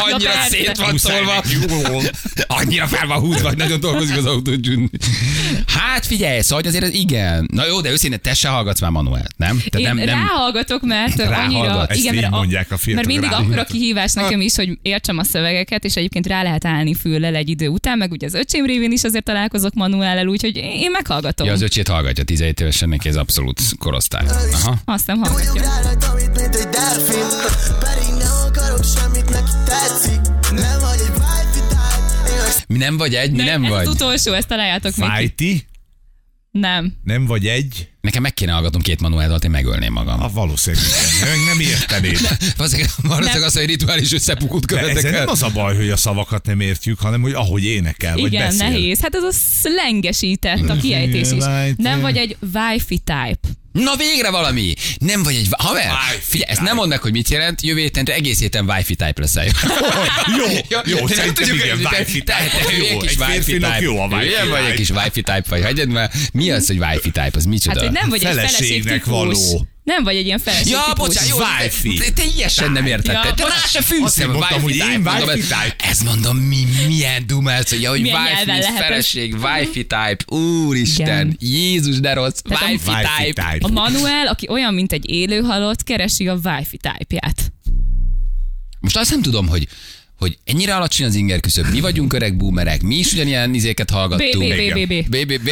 [0.02, 0.49] Annyira persze.
[0.49, 1.57] szét van neki.
[2.47, 4.90] Annyira fel van húzva, hogy nagyon dolgozik az autótyún.
[5.66, 7.49] Hát figyelj, szóval hogy azért ez igen.
[7.52, 9.62] Na jó, de őszintén te se hallgatsz már Manuelt, nem?
[9.71, 11.30] Tehát Én nem, nem, ráhallgatok, mert annyira...
[11.30, 11.90] Ráhallgat.
[11.90, 13.52] Ezt így mert, a- mondják a fiatalok, Mert mindig ráhallgat.
[13.52, 17.49] akkora kihívás nekem is, hogy értsem a szövegeket, és egyébként rá lehet állni füllel egy
[17.49, 21.47] idő után, meg ugye az öcsém révén is azért találkozok Manuellel, úgyhogy én meghallgatom.
[21.47, 24.25] Ja, az öcsét hallgatja, 17 évesen neki ez abszolút korosztály.
[24.52, 24.76] Aha.
[24.85, 25.62] Azt nem hallgatja.
[27.80, 29.50] Pedig nem akarok semmit, neki
[29.90, 30.20] tetszik
[30.52, 33.87] Nem vagy egy wifi type meg Mi nem vagy egy, mi nem ez vagy.
[33.87, 35.00] az utolsó, ezt találjátok ki.
[35.00, 35.64] Fájti?
[36.50, 36.92] Nem.
[37.04, 37.88] Nem vagy egy?
[38.00, 40.23] Nekem meg kéne hallgatom két Manuel dalt, én megölném magam.
[40.23, 40.87] A valószínűleg.
[41.20, 42.18] Meg nem értenéd.
[42.56, 45.11] Valószínűleg az, hogy rituális összepukut követek el.
[45.11, 48.47] nem az a baj, hogy a szavakat nem értjük, hanem hogy ahogy énekel, vagy Igen,
[48.47, 48.68] beszél.
[48.68, 49.00] nehéz.
[49.00, 51.44] Hát ez a szlengesített a kiejtés is.
[51.76, 53.38] Nem vagy egy wifi type.
[53.72, 54.74] Na végre valami!
[54.98, 55.46] Nem vagy egy...
[55.50, 56.62] Haver, figyelj, ezt type.
[56.62, 59.44] nem mondd meg, hogy mit jelent, jövő héten egész héten Wi-Fi type leszel.
[60.38, 62.50] Jó, jó, nem szerintem tudjuk, igen, Wi-Fi type.
[62.92, 63.82] Jó, egy férfinak type.
[63.84, 64.76] jó a Wi-Fi Ilyen vagy egy type.
[64.76, 66.10] kis Wi-Fi type vagy, hagyjad már.
[66.32, 67.30] Mi az, hogy Wi-Fi type?
[67.32, 67.74] Az micsoda?
[67.78, 69.66] Hát, hogy nem vagy egy feleség Feleségnek való.
[69.82, 71.06] Nem vagy egy ilyen feleség Ja, típus.
[71.06, 71.99] bocsánat, jó, Wi-Fi.
[71.99, 73.14] te, te ilyesen nem érted.
[73.25, 75.75] Ja, te, rá se fűztem Azt mondtam, hogy én Wi-Fi ez- type.
[75.78, 82.12] Ez mondom, mi, milyen duma ez, hogy, hogy Wi-Fi, feleség, Wi-Fi type, úristen, Jézus, de
[82.12, 83.22] rossz, Wi-Fi type.
[83.25, 83.58] type.
[83.60, 87.52] A Manuel, aki olyan, mint egy élő halott, keresi a wifi type-ját.
[88.80, 89.66] Most azt nem tudom, hogy
[90.20, 94.44] hogy ennyire alacsony az inger küszöb, mi vagyunk öreg boomerek, mi is ugyanilyen izéket hallgattunk.
[94.44, 95.16] B, B, B, B, B.
[95.16, 95.50] B, B, B,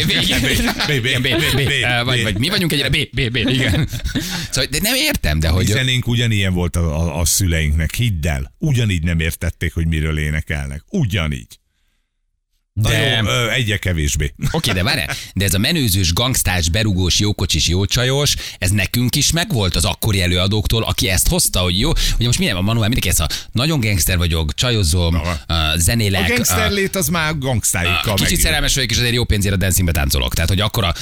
[1.23, 1.29] B.
[1.55, 3.89] B, Eh, Vagy, vagy mi vagyunk egyre B, B, B, igen.
[4.51, 5.67] Szóval, de nem értem, de hogy...
[5.67, 8.55] Zenénk ugyanilyen volt a, a, a szüleinknek, hidd el.
[8.59, 10.83] Ugyanígy nem értették, hogy miről énekelnek.
[10.91, 11.59] Ugyanígy.
[12.81, 14.35] De De- jó, egyre kevésbé.
[14.51, 15.01] Oké, de várj,
[15.35, 20.83] de ez a menőzős, gangstás, berugós, jókocsis, jócsajos, ez nekünk is megvolt az akkori előadóktól,
[20.85, 24.17] aki ezt hozta, hogy jó, ugye most minden a Manuel, mindenki ezt a nagyon gangster
[24.19, 25.31] vagyok, csajozom, uh,
[25.77, 28.41] zenélek, A uh, gangsterlét az már gangstáikkal Kicsit megint.
[28.41, 30.35] szerelmes vagyok, és azért jó pénzért a dancingbe táncolok.
[30.35, 30.95] Tehát, hogy akkor a...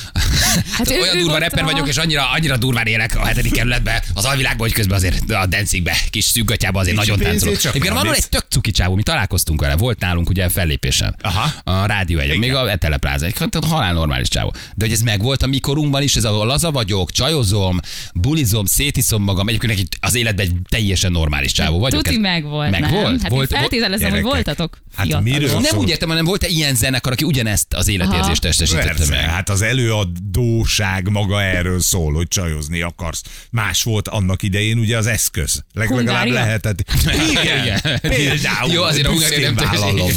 [0.72, 3.52] hát ő- olyan ő durva rapper a- vagyok, és annyira, annyira durván élek a hetedik
[3.52, 7.58] kerületbe, az alvilágban, hogy közben azért a dancingbe, kis szűkgatyába azért Kicsi nagyon táncolok.
[7.64, 11.16] Egyébként van egy tök cuki csávó, mi találkoztunk vele, volt nálunk ugye fellépésen.
[11.22, 11.52] Aha.
[11.68, 14.54] A rádió egy, még a telepláza, egy hát halál normális csávó.
[14.74, 17.80] De hogy ez megvolt a mikorunkban is, ez a laza vagyok, csajozom,
[18.14, 22.02] bulizom, szétiszom magam, egyébként neki az életben egy teljesen normális csávó vagyok.
[22.02, 22.90] Tuti megvolt, Meg nem?
[22.90, 23.22] volt?
[23.22, 25.78] Hát volt, feltételezem, hogy voltatok Hát miről nem szól?
[25.80, 29.18] úgy értem, hanem volt-e ilyen zenekar, aki ugyanezt az életérzést testesítette meg?
[29.18, 33.22] hát az előadóság maga erről szól, hogy csajozni akarsz.
[33.50, 35.64] Más volt annak idején ugye az eszköz.
[35.72, 36.84] Leg, legalább lehetett.
[37.42, 38.72] Igen, például.
[38.72, 40.10] Jó, azért a hungária nem vállalom.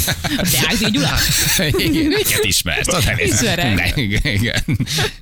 [0.52, 1.18] Deákdi Gyula?
[1.76, 2.12] Igen,
[2.86, 3.26] az elég.
[3.26, 3.76] Ismerem.
[3.76, 3.92] De-
[4.30, 4.62] igen.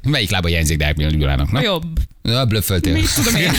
[0.02, 1.50] Melyik lába hiányzik Deák Milan Gyulának?
[1.50, 1.62] Na?
[1.62, 1.98] Jobb.
[2.32, 2.92] Na, blöfföltél.
[2.92, 3.50] Mit tudom én?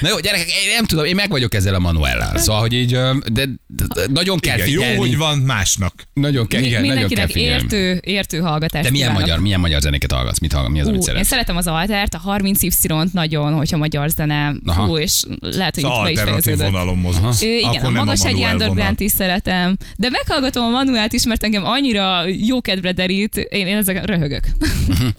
[0.00, 2.38] Na jó, gyerekek, én nem tudom, én meg vagyok ezzel a Manuellel.
[2.38, 4.94] Szóval, hogy így, ö, de, de, de nagyon kell Igen, figyelni.
[4.94, 5.92] jó, hogy van másnak.
[6.12, 7.62] Nagyon kell, igen, nagyon kell Mindenkinek figyelni.
[7.62, 9.28] értő, értő hallgatást Te milyen kívánok.
[9.28, 10.38] magyar, milyen magyar zenéket hallgatsz?
[10.38, 10.72] Mit hallgatsz?
[10.72, 11.26] Mi az, amit Ú, én szeretsz?
[11.28, 12.70] szeretem az altert, a 30 y
[13.12, 14.54] nagyon, hogyha magyar zene.
[14.66, 14.86] Aha.
[14.86, 16.70] Fú, és lehet, hogy Az itt be is fejeződött.
[16.70, 17.42] vonalon mozogsz.
[17.42, 21.24] Ő, igen, Akkor a nem magas egy underground is szeretem, de meghallgatom a Manuelt is,
[21.26, 24.44] mert engem annyira jó kedvre derít, én, én ezek röhögök.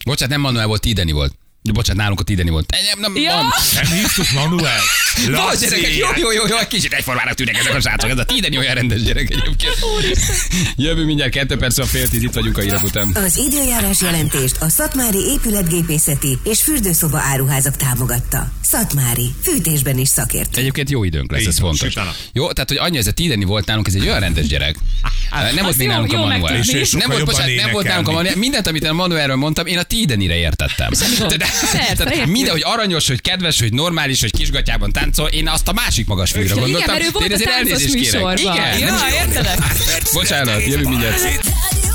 [0.05, 1.33] Bocsánat, nem Manuel volt, Tideni volt.
[1.69, 2.71] De bocsánat, nálunk a Tideni volt.
[2.71, 3.36] Nem, nem, Ja!
[3.36, 3.49] nem.
[3.73, 4.79] Nem hívtuk Manuel?
[5.15, 8.10] Vagy Laci, gyerekek, jó, jó, jó, jó, kicsit egyformának tűnnek ezek a srácok.
[8.10, 9.77] Ez a Tideni olyan rendes gyerek egyébként.
[10.75, 13.12] Jövő mindjárt kettő perc, a fél tíz, itt vagyunk a hírek után.
[13.13, 18.51] Az időjárás jelentést a Szatmári épületgépészeti és fürdőszoba áruházak támogatta.
[18.71, 20.60] Szatmári, fűtésben is szakértő.
[20.60, 21.79] Egyébként jó időnk lesz, Így ez fontos.
[21.88, 22.13] süt a nap.
[22.34, 24.75] Jó, tehát hogy annyi, ez a Tideni volt nálunk, ez egy olyan rendes gyerek.
[25.55, 26.39] Nem volt még nálunk a Manuel.
[26.91, 28.12] Nem volt, bocsánat, nem volt nálunk a.
[28.12, 28.36] Manuel.
[28.36, 30.91] Mindent, amit a Manuelről mondtam, én a Tidenire értettem.
[30.91, 32.25] tehát értjük.
[32.25, 36.32] minden, hogy aranyos, hogy kedves, hogy normális, hogy kisgatyában táncol, én azt a másik magas
[36.32, 36.93] fűre Ja, igen, gondoltam.
[36.93, 38.38] mert ő volt a táncos műsorban.
[38.38, 38.77] Igen,
[39.13, 39.60] értelek?
[40.13, 41.88] Bocsánat, jövő mindjárt.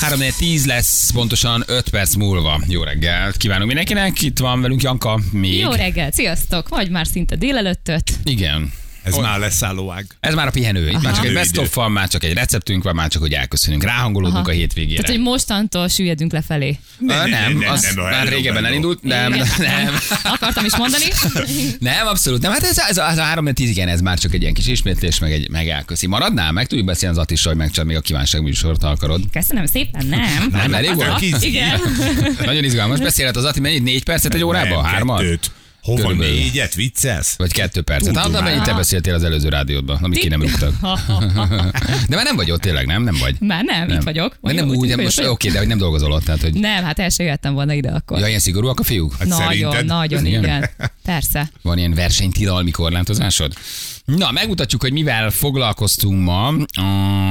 [0.00, 2.60] 3 10 lesz pontosan 5 perc múlva.
[2.68, 4.22] Jó reggelt kívánunk mindenkinek.
[4.22, 5.58] Itt van velünk Janka még.
[5.58, 6.68] Jó reggel, sziasztok!
[6.68, 8.12] Vagy már szinte délelőttöt.
[8.24, 8.72] Igen.
[9.04, 10.06] Ez már leszállóág.
[10.20, 10.88] Ez már a pihenő.
[10.88, 13.32] Itt már csak egy best of van, már csak egy receptünk van, már csak hogy
[13.32, 13.82] elköszönünk.
[13.82, 14.48] Ráhangolódunk Aha.
[14.48, 15.00] a hétvégére.
[15.02, 16.78] Tehát, hogy mostantól süllyedünk lefelé.
[16.98, 19.94] nem, ne, nem, ne, az nem, már régebben elindult, nem, nem.
[20.22, 21.04] Akartam is mondani.
[21.78, 22.52] Nem, abszolút nem.
[22.52, 24.66] Hát ez, ez, a- ez a 3 10 igen, ez már csak egy ilyen kis
[24.66, 26.06] ismétlés, meg, egy, meg elköszi.
[26.06, 26.52] Maradnál?
[26.52, 29.20] Meg tudjuk beszélni az Attissal, hogy megcsinálod még a kívánság műsort, ha akarod.
[29.32, 30.48] Köszönöm szépen, nem.
[30.50, 31.20] Nem, elég volt?
[31.40, 31.80] Igen.
[32.44, 32.98] Nagyon izgalmas.
[32.98, 33.78] Beszélhet az Atti, mennyi?
[33.78, 34.82] Négy percet egy órába?
[34.82, 35.20] Hármat?
[35.20, 35.50] kettőt.
[35.84, 36.34] Hova Körülbelül.
[36.34, 37.34] négyet, viccelsz?
[37.36, 38.12] Vagy kettő percet.
[38.12, 40.72] Tudom, Hát, amennyit te beszéltél az előző rádiódban, amit ki nem rúgtak.
[42.08, 43.02] De már nem vagy ott tényleg, nem?
[43.02, 43.36] Nem vagy.
[43.40, 44.36] Már nem, itt vagyok.
[44.40, 45.32] De nem úgy, de most vagyok.
[45.32, 46.52] oké, de hogy nem dolgozol ott, tehát hogy...
[46.54, 48.18] Nem, hát el se jöttem volna ide akkor.
[48.18, 49.14] Ja, ilyen szigorúak a fiúk?
[49.18, 49.84] Hát nagyon, szerinted?
[49.84, 50.42] nagyon, Igen?
[50.42, 50.70] igen.
[51.04, 51.50] Persze.
[51.62, 53.52] Van ilyen versenytilalmi korlátozásod?
[54.04, 56.52] Na, megmutatjuk, hogy mivel foglalkoztunk ma.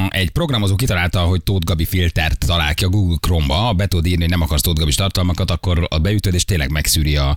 [0.08, 3.72] Egy programozó kitalálta, hogy Tóth Gabi filtert talál ki a Google Chrome-ba.
[3.72, 7.16] Be tudod írni, hogy nem akarsz Tóth Gabis tartalmakat, akkor a beütöd, és tényleg megszűri
[7.16, 7.36] a,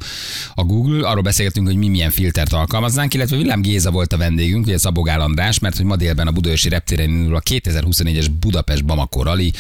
[0.56, 1.08] a Google.
[1.08, 5.22] Arról beszélgetünk, hogy mi milyen filtert alkalmaznánk, illetve Villám Géza volt a vendégünk, ugye Szabogál
[5.22, 9.52] András, mert hogy ma délben a Budaörsi reptéren indul a 2024-es Budapest Bamako Rally.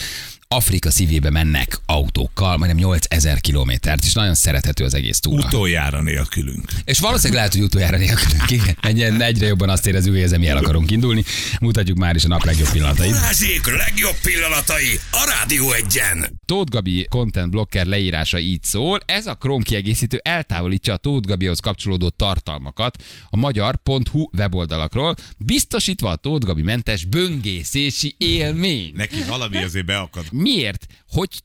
[0.50, 5.48] Afrika szívébe mennek autókkal, majdnem 8000 kilométert, és nagyon szerethető az egész túra.
[5.48, 6.72] Utoljára nélkülünk.
[6.84, 8.52] És valószínűleg lehet, hogy utoljára nélkülünk.
[8.52, 8.78] Igen.
[8.82, 11.24] Egyre, egyre jobban azt érezzük, hogy ezen mi el akarunk indulni.
[11.60, 13.12] Mutatjuk már is a nap legjobb pillanatait.
[13.12, 16.40] Balázsék legjobb pillanatai a Rádió egyen.
[16.46, 19.00] Tóth Gabi content blocker leírása így szól.
[19.06, 26.16] Ez a Chrome kiegészítő eltávolítja a Tóth Gabihoz kapcsolódó tartalmakat a magyar.hu weboldalakról, biztosítva a
[26.16, 28.92] Tóth Gabi mentes böngészési élmény.
[28.96, 30.26] Neki valami azért beakad.
[30.38, 30.86] Miért?
[31.08, 31.42] Hogy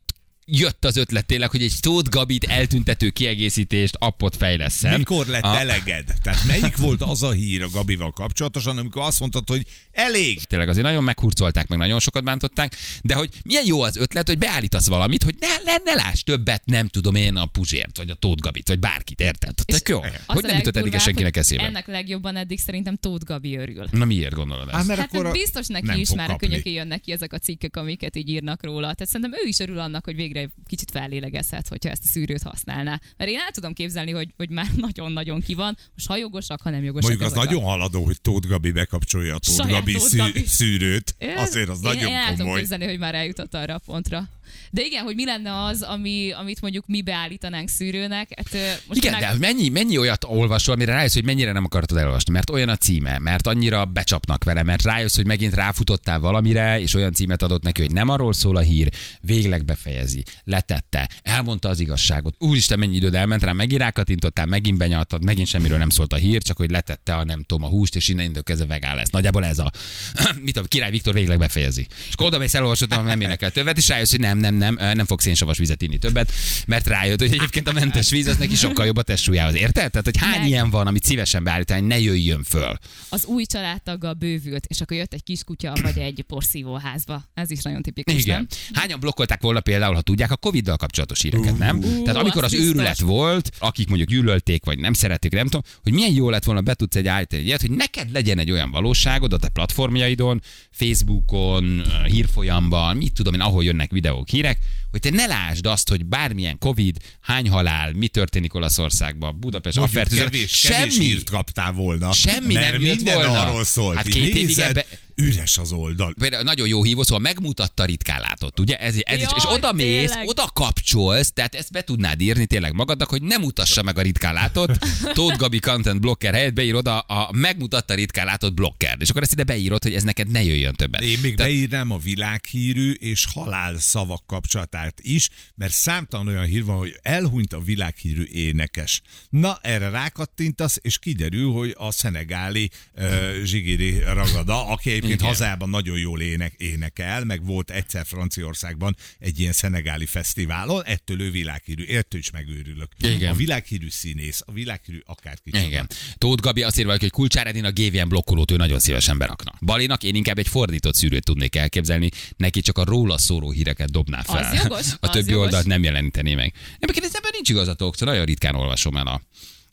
[0.57, 4.97] jött az ötlet tényleg, hogy egy Tóth Gabit eltüntető kiegészítést, appot fejleszem.
[4.97, 6.05] Mikor lett A- eleged?
[6.23, 10.43] Tehát melyik volt az a hír a Gabival kapcsolatosan, amikor azt mondtad, hogy elég?
[10.45, 14.39] tényleg azért nagyon meghurcolták, meg nagyon sokat bántották, de hogy milyen jó az ötlet, hogy
[14.39, 18.15] beállítasz valamit, hogy ne, ne, ne láss többet, nem tudom én a Puzsért, vagy a
[18.15, 19.55] Tóth Gabit, vagy bárkit, érted?
[19.55, 20.01] Tök jó.
[20.27, 21.63] Hogy nem jutott eddig senkinek eszébe?
[21.63, 23.87] Ennek legjobban eddig szerintem Tóth Gabi örül.
[23.91, 24.87] Na miért gondolod ezt?
[24.87, 28.29] mert Hát akkor biztos neki is már könyöké jönnek ki ezek a cikkek, amiket így
[28.29, 28.95] írnak róla.
[28.95, 33.01] Tehát szerintem ő is örül annak, hogy végre kicsit fellélegezhet, hogyha ezt a szűrőt használná.
[33.17, 35.77] Mert én el tudom képzelni, hogy, hogy már nagyon-nagyon ki van.
[35.95, 37.09] Most ha jogosak, ha nem jogosak.
[37.09, 40.45] Mondjuk az ezek a- nagyon haladó, hogy Tóth Gabi bekapcsolja a Tóth Gabi, Tóth Gabi.
[40.47, 41.15] szűrőt.
[41.37, 44.29] Azért az én, nagyon én el tudom képzelni, hogy már eljutott arra a pontra.
[44.71, 48.29] De igen, hogy mi lenne az, ami, amit mondjuk mi beállítanánk szűrőnek.
[48.37, 49.21] Hát, most Igen, meg...
[49.21, 52.77] de mennyi, mennyi olyat olvasol, amire rájössz, hogy mennyire nem akartad elolvasni, mert olyan a
[52.77, 57.63] címe, mert annyira becsapnak vele, mert rájössz, hogy megint ráfutottál valamire, és olyan címet adott
[57.63, 58.89] neki, hogy nem arról szól a hír,
[59.21, 62.35] végleg befejezi, letette, elmondta az igazságot.
[62.39, 66.43] Úristen, mennyi időd elment rá, megint rákatintottál, megint benyaltad, megint semmiről nem szólt a hír,
[66.43, 69.11] csak hogy letette a nem tudom, a húst, és innen indul kezdve vegán lesz.
[69.11, 69.71] Nagyjából ez a,
[70.45, 71.87] mit tudom, Király Viktor végleg befejezi.
[72.09, 75.21] És oda mész elolvasod, nem énekel többet, és rájössz, hogy nem, nem, nem, nem fog
[75.21, 76.33] szénsavas vizet inni többet,
[76.67, 79.55] mert rájött, hogy egyébként a mentes víz az neki sokkal jobb a testsúlyához.
[79.55, 79.91] Érted?
[79.91, 82.79] Tehát, hogy hány Meg- ilyen van, amit szívesen beállítani, ne jöjjön föl.
[83.09, 87.25] az új családtaggal bővült, és akkor jött egy kiskutya vagy egy porszívóházba.
[87.35, 88.37] Ez is nagyon tipikus, Igen.
[88.37, 88.47] nem?
[88.73, 91.81] Hányan blokkolták volna például, ha tudják, a Covid-dal kapcsolatos híreket, nem?
[91.81, 95.93] Tehát amikor az az őrület volt, akik mondjuk gyűlölték, vagy nem szerették, nem tudom, hogy
[95.93, 98.71] milyen jó lett volna be tudsz egy állítani egy ilyet, hogy neked legyen egy olyan
[98.71, 104.59] valóságod a te platformjaidon, Facebookon, hírfolyamban, mit tudom én, ahol jönnek videók, hírek,
[104.93, 110.05] hogy te ne lásd azt, hogy bármilyen Covid, hány halál, mi történik Olaszországban, Budapest, Mondjuk
[110.09, 111.05] kevés, kevés semmi.
[111.05, 112.13] hírt kaptál volna.
[112.13, 113.41] Semmi mert nem jött minden volna.
[113.47, 113.97] arról szólt.
[113.97, 116.15] Hát két évig ebbe- üres az oldal.
[116.19, 118.77] Például nagyon jó hívó, szóval megmutatta ritkán látott, ugye?
[118.77, 120.29] Ez, ez is, és Jaj, oda mész, tényleg.
[120.29, 124.35] oda kapcsolsz, tehát ezt be tudnád írni tényleg magadnak, hogy nem mutassa meg a ritkán
[124.35, 124.79] látott.
[125.15, 128.97] Tóth Gabi content blocker helyett beír oda a megmutatta ritkán látott blocker.
[129.01, 131.01] És akkor ezt ide beírod, hogy ez neked ne jöjjön többet.
[131.03, 136.65] Én még Tehát- beírnám a világhírű és halál szavak kapcsolatát is, mert számtalan olyan hír
[136.65, 139.03] van, hogy elhunyt a világhírű énekes.
[139.29, 145.27] Na, erre rákattintasz, és kiderül, hogy a szenegáli uh, Zsigiri Ragada, aki egyébként Igen.
[145.27, 151.31] hazában nagyon jól ének, énekel, meg volt egyszer Franciaországban egy ilyen szenegáli fesztiválon, ettől ő
[151.31, 152.93] világhírű, ettől is megőrülök.
[152.99, 153.33] Igen.
[153.33, 155.51] A világhírű színész, a világhírű akárki.
[155.65, 155.89] Igen.
[156.19, 159.53] Tóth Gabi azt írva, hogy Kulcsár Edin a GVM blokkolót ő nagyon szívesen berakna.
[159.61, 164.23] Balinak én inkább egy fordított szűrőt tudnék elképzelni, neki csak a róla szóló híreket dobná
[164.23, 164.45] fel.
[164.45, 165.45] Az jogos, A többi jogos.
[165.45, 166.53] oldalt nem jelenítené meg.
[166.79, 169.23] Nem, ez ebben nincs igazatok, szóval nagyon ritkán olvasom el a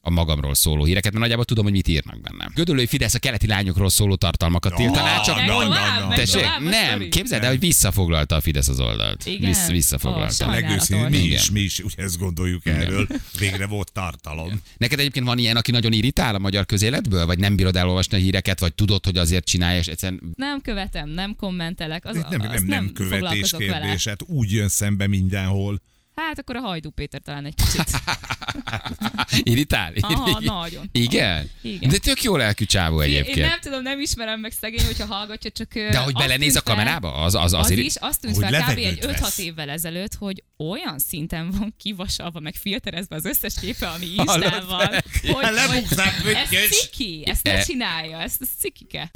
[0.01, 2.51] a magamról szóló híreket, mert nagyjából tudom, hogy mit írnak benne.
[2.55, 5.67] Gödöllői Fidesz a keleti lányokról szóló tartalmakat tiltaná, csak na,
[6.07, 9.25] meg Tessék, tovább a nem, képzeld el, hogy visszafoglalta a Fidesz az oldalt.
[9.25, 9.49] Igen?
[9.49, 10.47] Vissz, visszafoglalta.
[10.47, 13.07] Ó, Legőszintén mi is, mi is úgy ezt gondoljuk erről.
[13.39, 14.61] Végre volt tartalom.
[14.77, 18.19] Neked egyébként van ilyen, aki nagyon irritál a magyar közéletből, vagy nem bírod elolvasni a
[18.19, 22.05] híreket, vagy tudod, hogy azért csinálja, és egyszerűen Nem követem, nem kommentelek.
[22.05, 23.79] Az, nem, azt nem, nem követés foglalkozok vele.
[23.79, 25.81] kérdés, hát úgy jön szembe mindenhol.
[26.27, 27.89] Hát akkor a Hajdú Péter talán egy kicsit.
[29.51, 29.93] irritál?
[29.99, 30.89] Aha, nagyon.
[30.91, 31.49] Igen?
[31.61, 31.89] Igen.
[31.89, 33.47] De tök jó lelkű csávó Én egyébként.
[33.47, 37.13] nem tudom, nem ismerem meg szegény, hogyha hallgatja, csak De hogy belenéz a kamerába?
[37.13, 38.53] Az, az, az, Az is, azt tűnt fel kb.
[38.55, 39.37] egy levegőt 5-6 vesz.
[39.37, 44.87] évvel ezelőtt, hogy olyan szinten van kivasalva, meg filterezve az összes képe, ami Instán van,
[44.87, 45.03] hogy,
[46.23, 49.11] hogy ez ciki, ezt ne E- csinálja, ezt, ez cikike.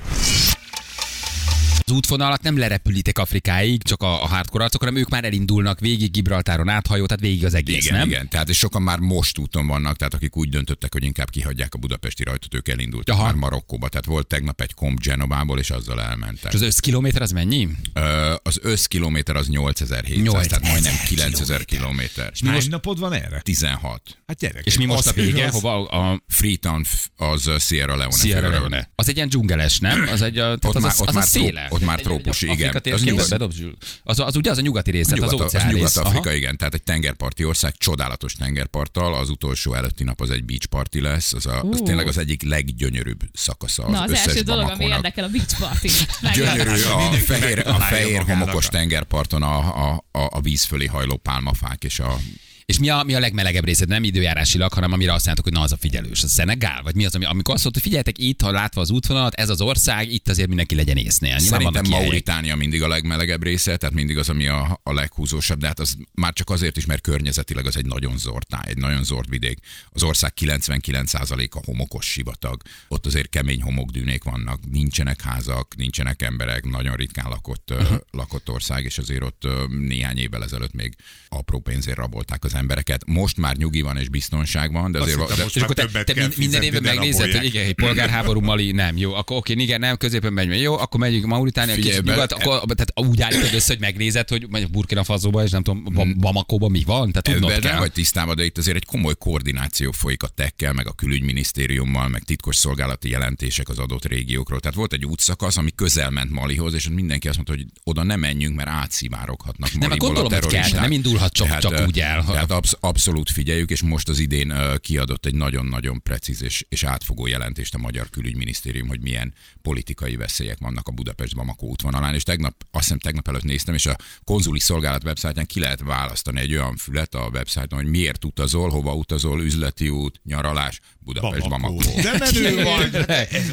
[1.85, 6.11] Az útvonalat nem lerepülitek Afrikáig, csak a, a hardcore arcok, hanem ők már elindulnak végig
[6.11, 8.07] Gibraltáron áthajó, tehát végig az egész, Igen, nem?
[8.09, 8.29] igen.
[8.29, 11.77] Tehát és sokan már most úton vannak, tehát akik úgy döntöttek, hogy inkább kihagyják a
[11.77, 13.23] budapesti rajtot, ők elindultak Aha.
[13.23, 13.89] már Marokkóba.
[13.89, 16.53] Tehát volt tegnap egy komp Genovából, és azzal elmentek.
[16.53, 17.67] És az összkilométer az mennyi?
[17.93, 22.31] Ö, az összkilométer az 8700, 8000 tehát majdnem 9000 kilométer.
[22.45, 23.41] Hány napod van erre?
[23.41, 24.01] 16.
[24.27, 24.65] Hát gyerek.
[24.65, 25.49] És mi most a vége?
[25.49, 25.87] Hova?
[25.87, 28.15] A Freetown az Sierra Leone.
[28.15, 28.49] Sierra.
[28.49, 28.91] Leone.
[28.95, 30.07] Az egy ilyen dzsungeles, nem?
[30.11, 31.67] Az egy a, tehát Ott az, már- az, ott az a már tró- széle.
[31.73, 32.81] Ott már trópus, igen.
[32.91, 33.55] Az nyugat- bedobsz,
[34.03, 35.75] az, az, ugye az a nyugati része, az Nyugat, az óceán rész.
[35.77, 36.37] Nyugat-Afrika, Aha.
[36.37, 40.99] igen, tehát egy tengerparti ország, csodálatos tengerparttal, az utolsó előtti nap az egy beach party
[40.99, 44.59] lesz, az, a, az tényleg az egyik leggyönyörűbb szakasza az, Na, az összes első dolog,
[44.63, 44.95] ami Bamakónak.
[44.97, 45.87] érdekel a beach party.
[46.39, 49.57] Gyönyörű a fehér, a fehér homokos tengerparton a,
[49.89, 52.17] a, a, a víz fölé hajló pálmafák és a
[52.65, 53.87] És mi a, mi a legmelegebb részed?
[53.87, 56.23] Nem időjárásilag, hanem amire azt mondjátok, hogy na az a figyelős.
[56.23, 56.81] Az Szenegál?
[56.83, 59.49] Vagy mi az, ami, amikor azt mondod, hogy figyeljetek itt, ha látva az útvonalat, ez
[59.49, 61.39] az ország, itt azért mindenki legyen észnél.
[61.39, 61.83] Szerintem.
[61.89, 65.97] Mauritánia mindig a legmelegebb része, tehát mindig az, ami a, a leghúzósabb, de hát az
[66.13, 69.59] már csak azért is, mert környezetileg az egy nagyon zord táj, egy nagyon zord vidék.
[69.89, 76.95] Az ország 99%-a homokos sivatag, ott azért kemény homokdűnék vannak, nincsenek házak, nincsenek emberek, nagyon
[76.95, 77.97] ritkán lakott, uh-huh.
[78.11, 79.47] lakott ország, és azért ott
[79.87, 80.95] néhány évvel ezelőtt még
[81.29, 83.03] apró pénzért rabolták az embereket.
[83.07, 85.35] Most már nyugi van és biztonság van, de azért...
[85.35, 88.97] de, most És akkor te, te minden évben megnézed, hogy igen, egy polgárháború Mali, nem,
[88.97, 93.09] jó, akkor oké, igen, nem, középen megy, jó, akkor megyünk Mauritánia, kicsit nyugat, akkor, tehát
[93.09, 96.83] úgy állítod össze, hogy megnézed, hogy megy Burkina Faszóba, és nem tudom, Ba- Bamakóba mi
[96.85, 97.79] van, tehát tudnod nem kell.
[97.79, 102.23] vagy tisztában, de itt azért egy komoly koordináció folyik a tekkel, meg a külügyminisztériummal, meg
[102.23, 104.59] titkos szolgálati jelentések az adott régiókról.
[104.59, 108.19] Tehát volt egy útszakasz, ami közel ment Malihoz, és mindenki azt mondta, hogy oda nem
[108.19, 110.81] menjünk, mert átszivároghatnak mert Maliból gondolom, a hogy kell, terroristák.
[110.81, 112.23] nem indulhat csak- csak ö, úgy el.
[112.25, 117.27] Tehát absz- abszolút figyeljük, és most az idén kiadott egy nagyon-nagyon precíz és, és átfogó
[117.27, 122.83] jelentést a Magyar Külügyminisztérium, hogy milyen politikai veszélyek vannak a Budapest-Bamako útvonalán, és tegnap, azt
[122.83, 127.15] hiszem tegnap előtt néztem, és a konzuli szolgálat websájtján ki lehet választani egy olyan fület
[127.15, 131.77] a websájton, hogy miért utazol, hova utazol, üzleti út, nyaralás, Budapest, Bamako.
[132.01, 133.05] De menő vagy.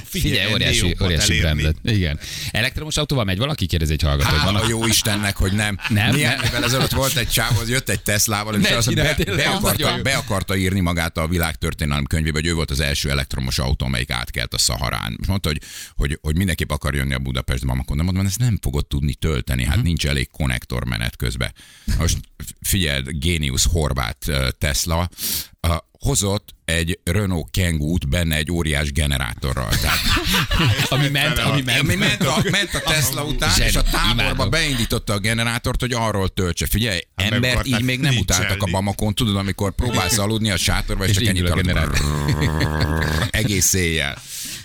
[0.05, 1.76] Figyelj, óriási, óriási brandet.
[1.83, 2.18] Igen.
[2.50, 3.66] Elektromos autóval megy valaki?
[3.66, 4.37] Kérdez egy hallgató.
[4.37, 5.79] Hála van a jó Istennek, hogy nem.
[5.88, 6.44] Nem, Néhány nem.
[6.46, 10.16] évvel ezelőtt volt egy csáv, az jött egy Teslával, és az be, be, akarta, be
[10.16, 14.55] akarta írni magát a világtörténelem könyvébe, hogy ő volt az első elektromos autó, amelyik átkelt
[14.55, 15.19] a Szaharán.
[15.21, 15.61] És mondta, hogy,
[15.97, 19.62] hogy, hogy mindenképp akar jönni a Budapest Bamakon, de mondom, ezt nem fogod tudni tölteni,
[19.62, 19.71] Mhm.
[19.71, 21.53] hát nincs elég konnektor menet közben.
[21.99, 22.19] Most
[22.61, 24.27] figyeld, géniusz horvát
[24.59, 25.09] Tesla,
[25.68, 29.68] uh, hozott egy Renault Kangoo-t benne egy óriás generátorral.
[29.68, 29.99] Tehát
[30.88, 31.81] Ami ment, ami ment.
[31.81, 34.51] ami ment a, ment a Tesla után, Zseni, és a táborba imádom.
[34.51, 36.66] beindította a generátort, hogy arról töltse.
[36.66, 38.66] Figyelj, Hát embert így még nem utáltak a.
[38.70, 42.01] Bamakon, tudod, amikor próbálsz aludni a sátorba, és, És csak ennyit a aludsz.
[43.31, 44.18] Egész éjjel.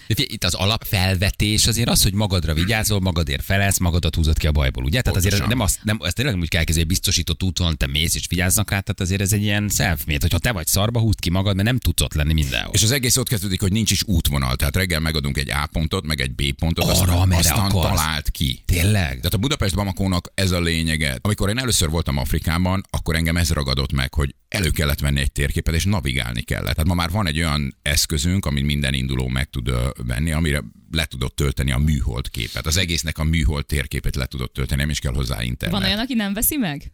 [0.08, 4.84] Itt az alapfelvetés azért az, hogy magadra vigyázol, magadért felelsz, magadat húzod ki a bajból,
[4.84, 5.02] ugye?
[5.02, 8.16] Tehát azért nem azt, nem, ezt tényleg úgy kell elkezdeni, hogy biztosított úton te mész
[8.16, 11.30] és vigyáznak rá, tehát azért ez egy ilyen self-made, hogyha te vagy szarba, húzd ki
[11.30, 12.74] magad, mert nem tudsz ott lenni mindenhol.
[12.74, 14.56] És az egész ott kezdődik, hogy nincs is útvonal.
[14.56, 18.00] Tehát reggel megadunk egy A pontot, meg egy B pontot, Arra, aztán, aztán akarsz.
[18.00, 18.64] talált ki.
[18.66, 19.16] Tényleg?
[19.16, 21.18] Tehát a Budapest Bamakónak ez a lényege.
[21.22, 25.32] Amikor én először voltam Afrikában, akkor engem ez ragadott meg, hogy elő kellett venni egy
[25.32, 26.74] térképet, és navigálni kellett.
[26.74, 29.72] Tehát ma már van egy olyan eszközünk, amit minden induló meg tud
[30.08, 32.66] venni, amire le tudott tölteni a műhold képet.
[32.66, 35.80] Az egésznek a műhold térképet le tudott tölteni, nem is kell hozzá internet.
[35.80, 36.92] Van olyan, aki nem veszi meg?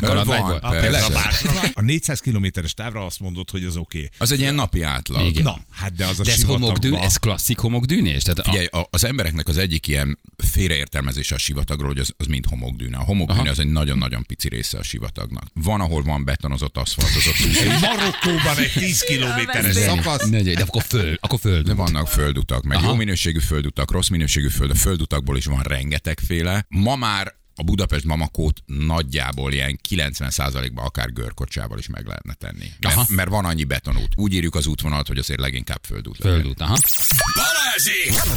[0.00, 0.58] Kalandvágyból?
[0.60, 3.98] Van, A, a, bátra, a 400 kilométeres távra azt mondod, hogy az oké.
[3.98, 4.10] Okay.
[4.18, 5.26] Az egy ilyen napi átlag.
[5.26, 5.42] Igen.
[5.42, 8.22] Na, hát de az a De ez homokdűn, ez klasszik homokdűnés?
[8.22, 12.26] Tehát a, Figyelj, a, az embereknek az egyik ilyen félreértelmezése a sivatagról, hogy az, az
[12.26, 12.96] mind homokdűne.
[12.96, 15.44] A homokdűne az egy nagyon-nagyon pici része a sivatagnak.
[15.54, 20.28] Van, ahol van betonozott, aszfaltozott út, Marokkóban egy 10 kilométeres szakasz.
[20.28, 21.62] Ne, de akkor föl, akkor föl.
[21.62, 22.86] de vannak földutak, meg Aha.
[22.86, 26.64] jó minőségű földutak, rossz minőségű föld, a földutakból is van rengetegféle.
[26.68, 32.72] Ma már a Budapest Mamakót nagyjából ilyen 90%-ban akár görkocsával is meg lehetne tenni.
[32.80, 32.96] Aha.
[32.96, 34.12] Mert, mert van annyi betonút.
[34.16, 36.16] Úgy írjuk az útvonalat, hogy azért leginkább földút.
[36.20, 36.78] Földút, aha.
[37.34, 38.30] Balázsi!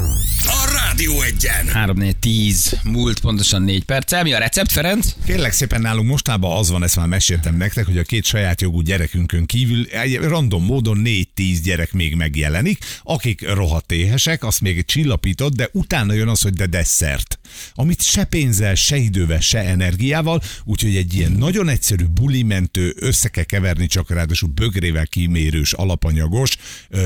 [0.43, 1.67] A Rádió egyen!
[1.67, 4.23] 3 4 10 múlt pontosan 4 perccel.
[4.23, 5.13] Mi a recept, Ferenc?
[5.25, 8.81] Kérlek szépen nálunk mostában az van, ezt már meséltem nektek, hogy a két saját jogú
[8.81, 15.55] gyerekünkön kívül egy random módon 4-10 gyerek még megjelenik, akik rohadt éhesek, azt még csillapított,
[15.55, 17.39] de utána jön az, hogy de desszert.
[17.73, 23.43] Amit se pénzzel, se idővel, se energiával, úgyhogy egy ilyen nagyon egyszerű bulimentő, össze kell
[23.43, 26.57] keverni, csak ráadásul bögrével kimérős, alapanyagos,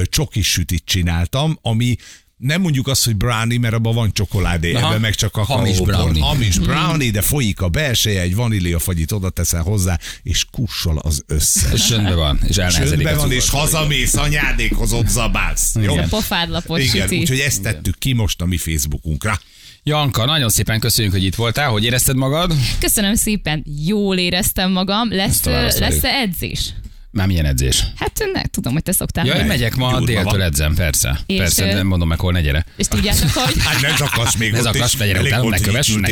[0.04, 1.96] csokis sütit csináltam, ami
[2.38, 4.88] nem mondjuk azt, hogy brownie, mert abban van csokoládé, Aha.
[4.88, 6.24] ebben meg csak a Hamis brownie.
[6.24, 11.74] Hamis brownie, de folyik a belseje, egy vaníliafagyit oda teszel hozzá, és kussol az összes.
[11.74, 15.76] És csöndben van, és elnehezedik a van, és hazamész, anyádékhoz ott zabálsz.
[15.76, 15.94] Jó?
[15.94, 16.10] Igen.
[16.10, 19.40] Pofádlapos Igen, úgyhogy ezt tettük ki most a mi Facebookunkra.
[19.90, 21.70] Janka, nagyon szépen köszönjük, hogy itt voltál.
[21.70, 22.54] Hogy érezted magad?
[22.80, 25.12] Köszönöm szépen, jól éreztem magam.
[25.14, 26.74] Lesz, lesz edzés?
[27.12, 27.84] Már milyen edzés?
[27.96, 29.26] Hát ne, tudom, hogy te szoktál.
[29.26, 29.48] Ja, én Megy.
[29.48, 30.42] megyek ma Gyurma déltől van.
[30.42, 31.20] edzem, persze.
[31.26, 32.66] És, persze, ö, nem mondom meg, hol ne gyere.
[32.76, 35.94] És tudjátok, hogy Hát ne zakass még Ne ott zakass, vegyél Elég utána, ne kövess,
[35.94, 36.08] ne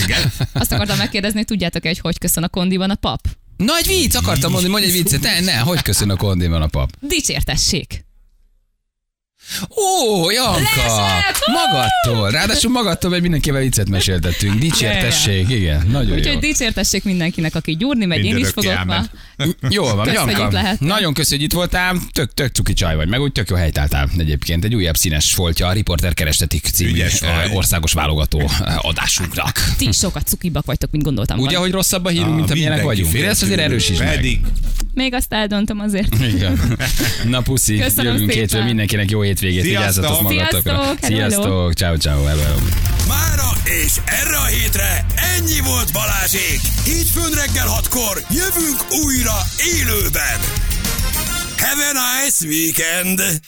[0.00, 0.32] reggel.
[0.52, 3.20] azt akartam megkérdezni, hogy tudjátok hogy hogy köszön a kondiban a pap?
[3.56, 5.20] Nagy vicc, akartam mondani, mondj egy viccet.
[5.20, 6.90] Ne, ne, hogy köszön a kondiban a pap?
[7.00, 8.04] Dicsértessék.
[9.76, 10.62] Ó, Janka!
[11.52, 12.30] Magadtól.
[12.30, 14.54] Ráadásul magadtól, mert mindenkivel viccet meséltettünk.
[14.58, 15.86] Dicsértessék, igen.
[15.90, 16.38] Nagyon Úgyhogy jó.
[16.38, 19.04] dicsértessék mindenkinek, aki gyúrni megy, én is fogok ma.
[19.68, 20.76] Jól van, Janka.
[20.78, 21.96] Nagyon köszönjük, hogy itt voltál.
[22.12, 24.64] Tök, tök cuki csaj vagy, meg úgy tök jó helytáltál egyébként.
[24.64, 29.64] Egy újabb színes foltja a Riporter Kerestetik című eh, országos válogató adásunknak.
[29.78, 31.38] Ti is sokat cukibak vagytok, mint gondoltam.
[31.38, 33.22] Ugye, hogy rosszabb a hírünk, mint Ah, amilyenek mindenki vagyunk.
[33.22, 34.14] fél Ezt azért erősíts meg.
[34.14, 34.40] Pedig
[34.94, 36.14] Még azt eldöntöm azért.
[36.34, 36.76] Igen.
[37.24, 40.02] Na puszi, Köszönöm jövünk hétfőn mindenkinek jó hétvégét, Sziasztok.
[40.02, 40.94] vigyázzatok magatokra.
[41.00, 42.54] Sziasztok, ciao ciao, hello.
[43.08, 43.50] Mára
[43.84, 46.60] és erre a hétre ennyi volt Balázsék.
[46.84, 49.38] Hétfőn reggel hatkor jövünk újra
[49.78, 50.38] élőben.
[51.58, 53.40] Have a nice weekend!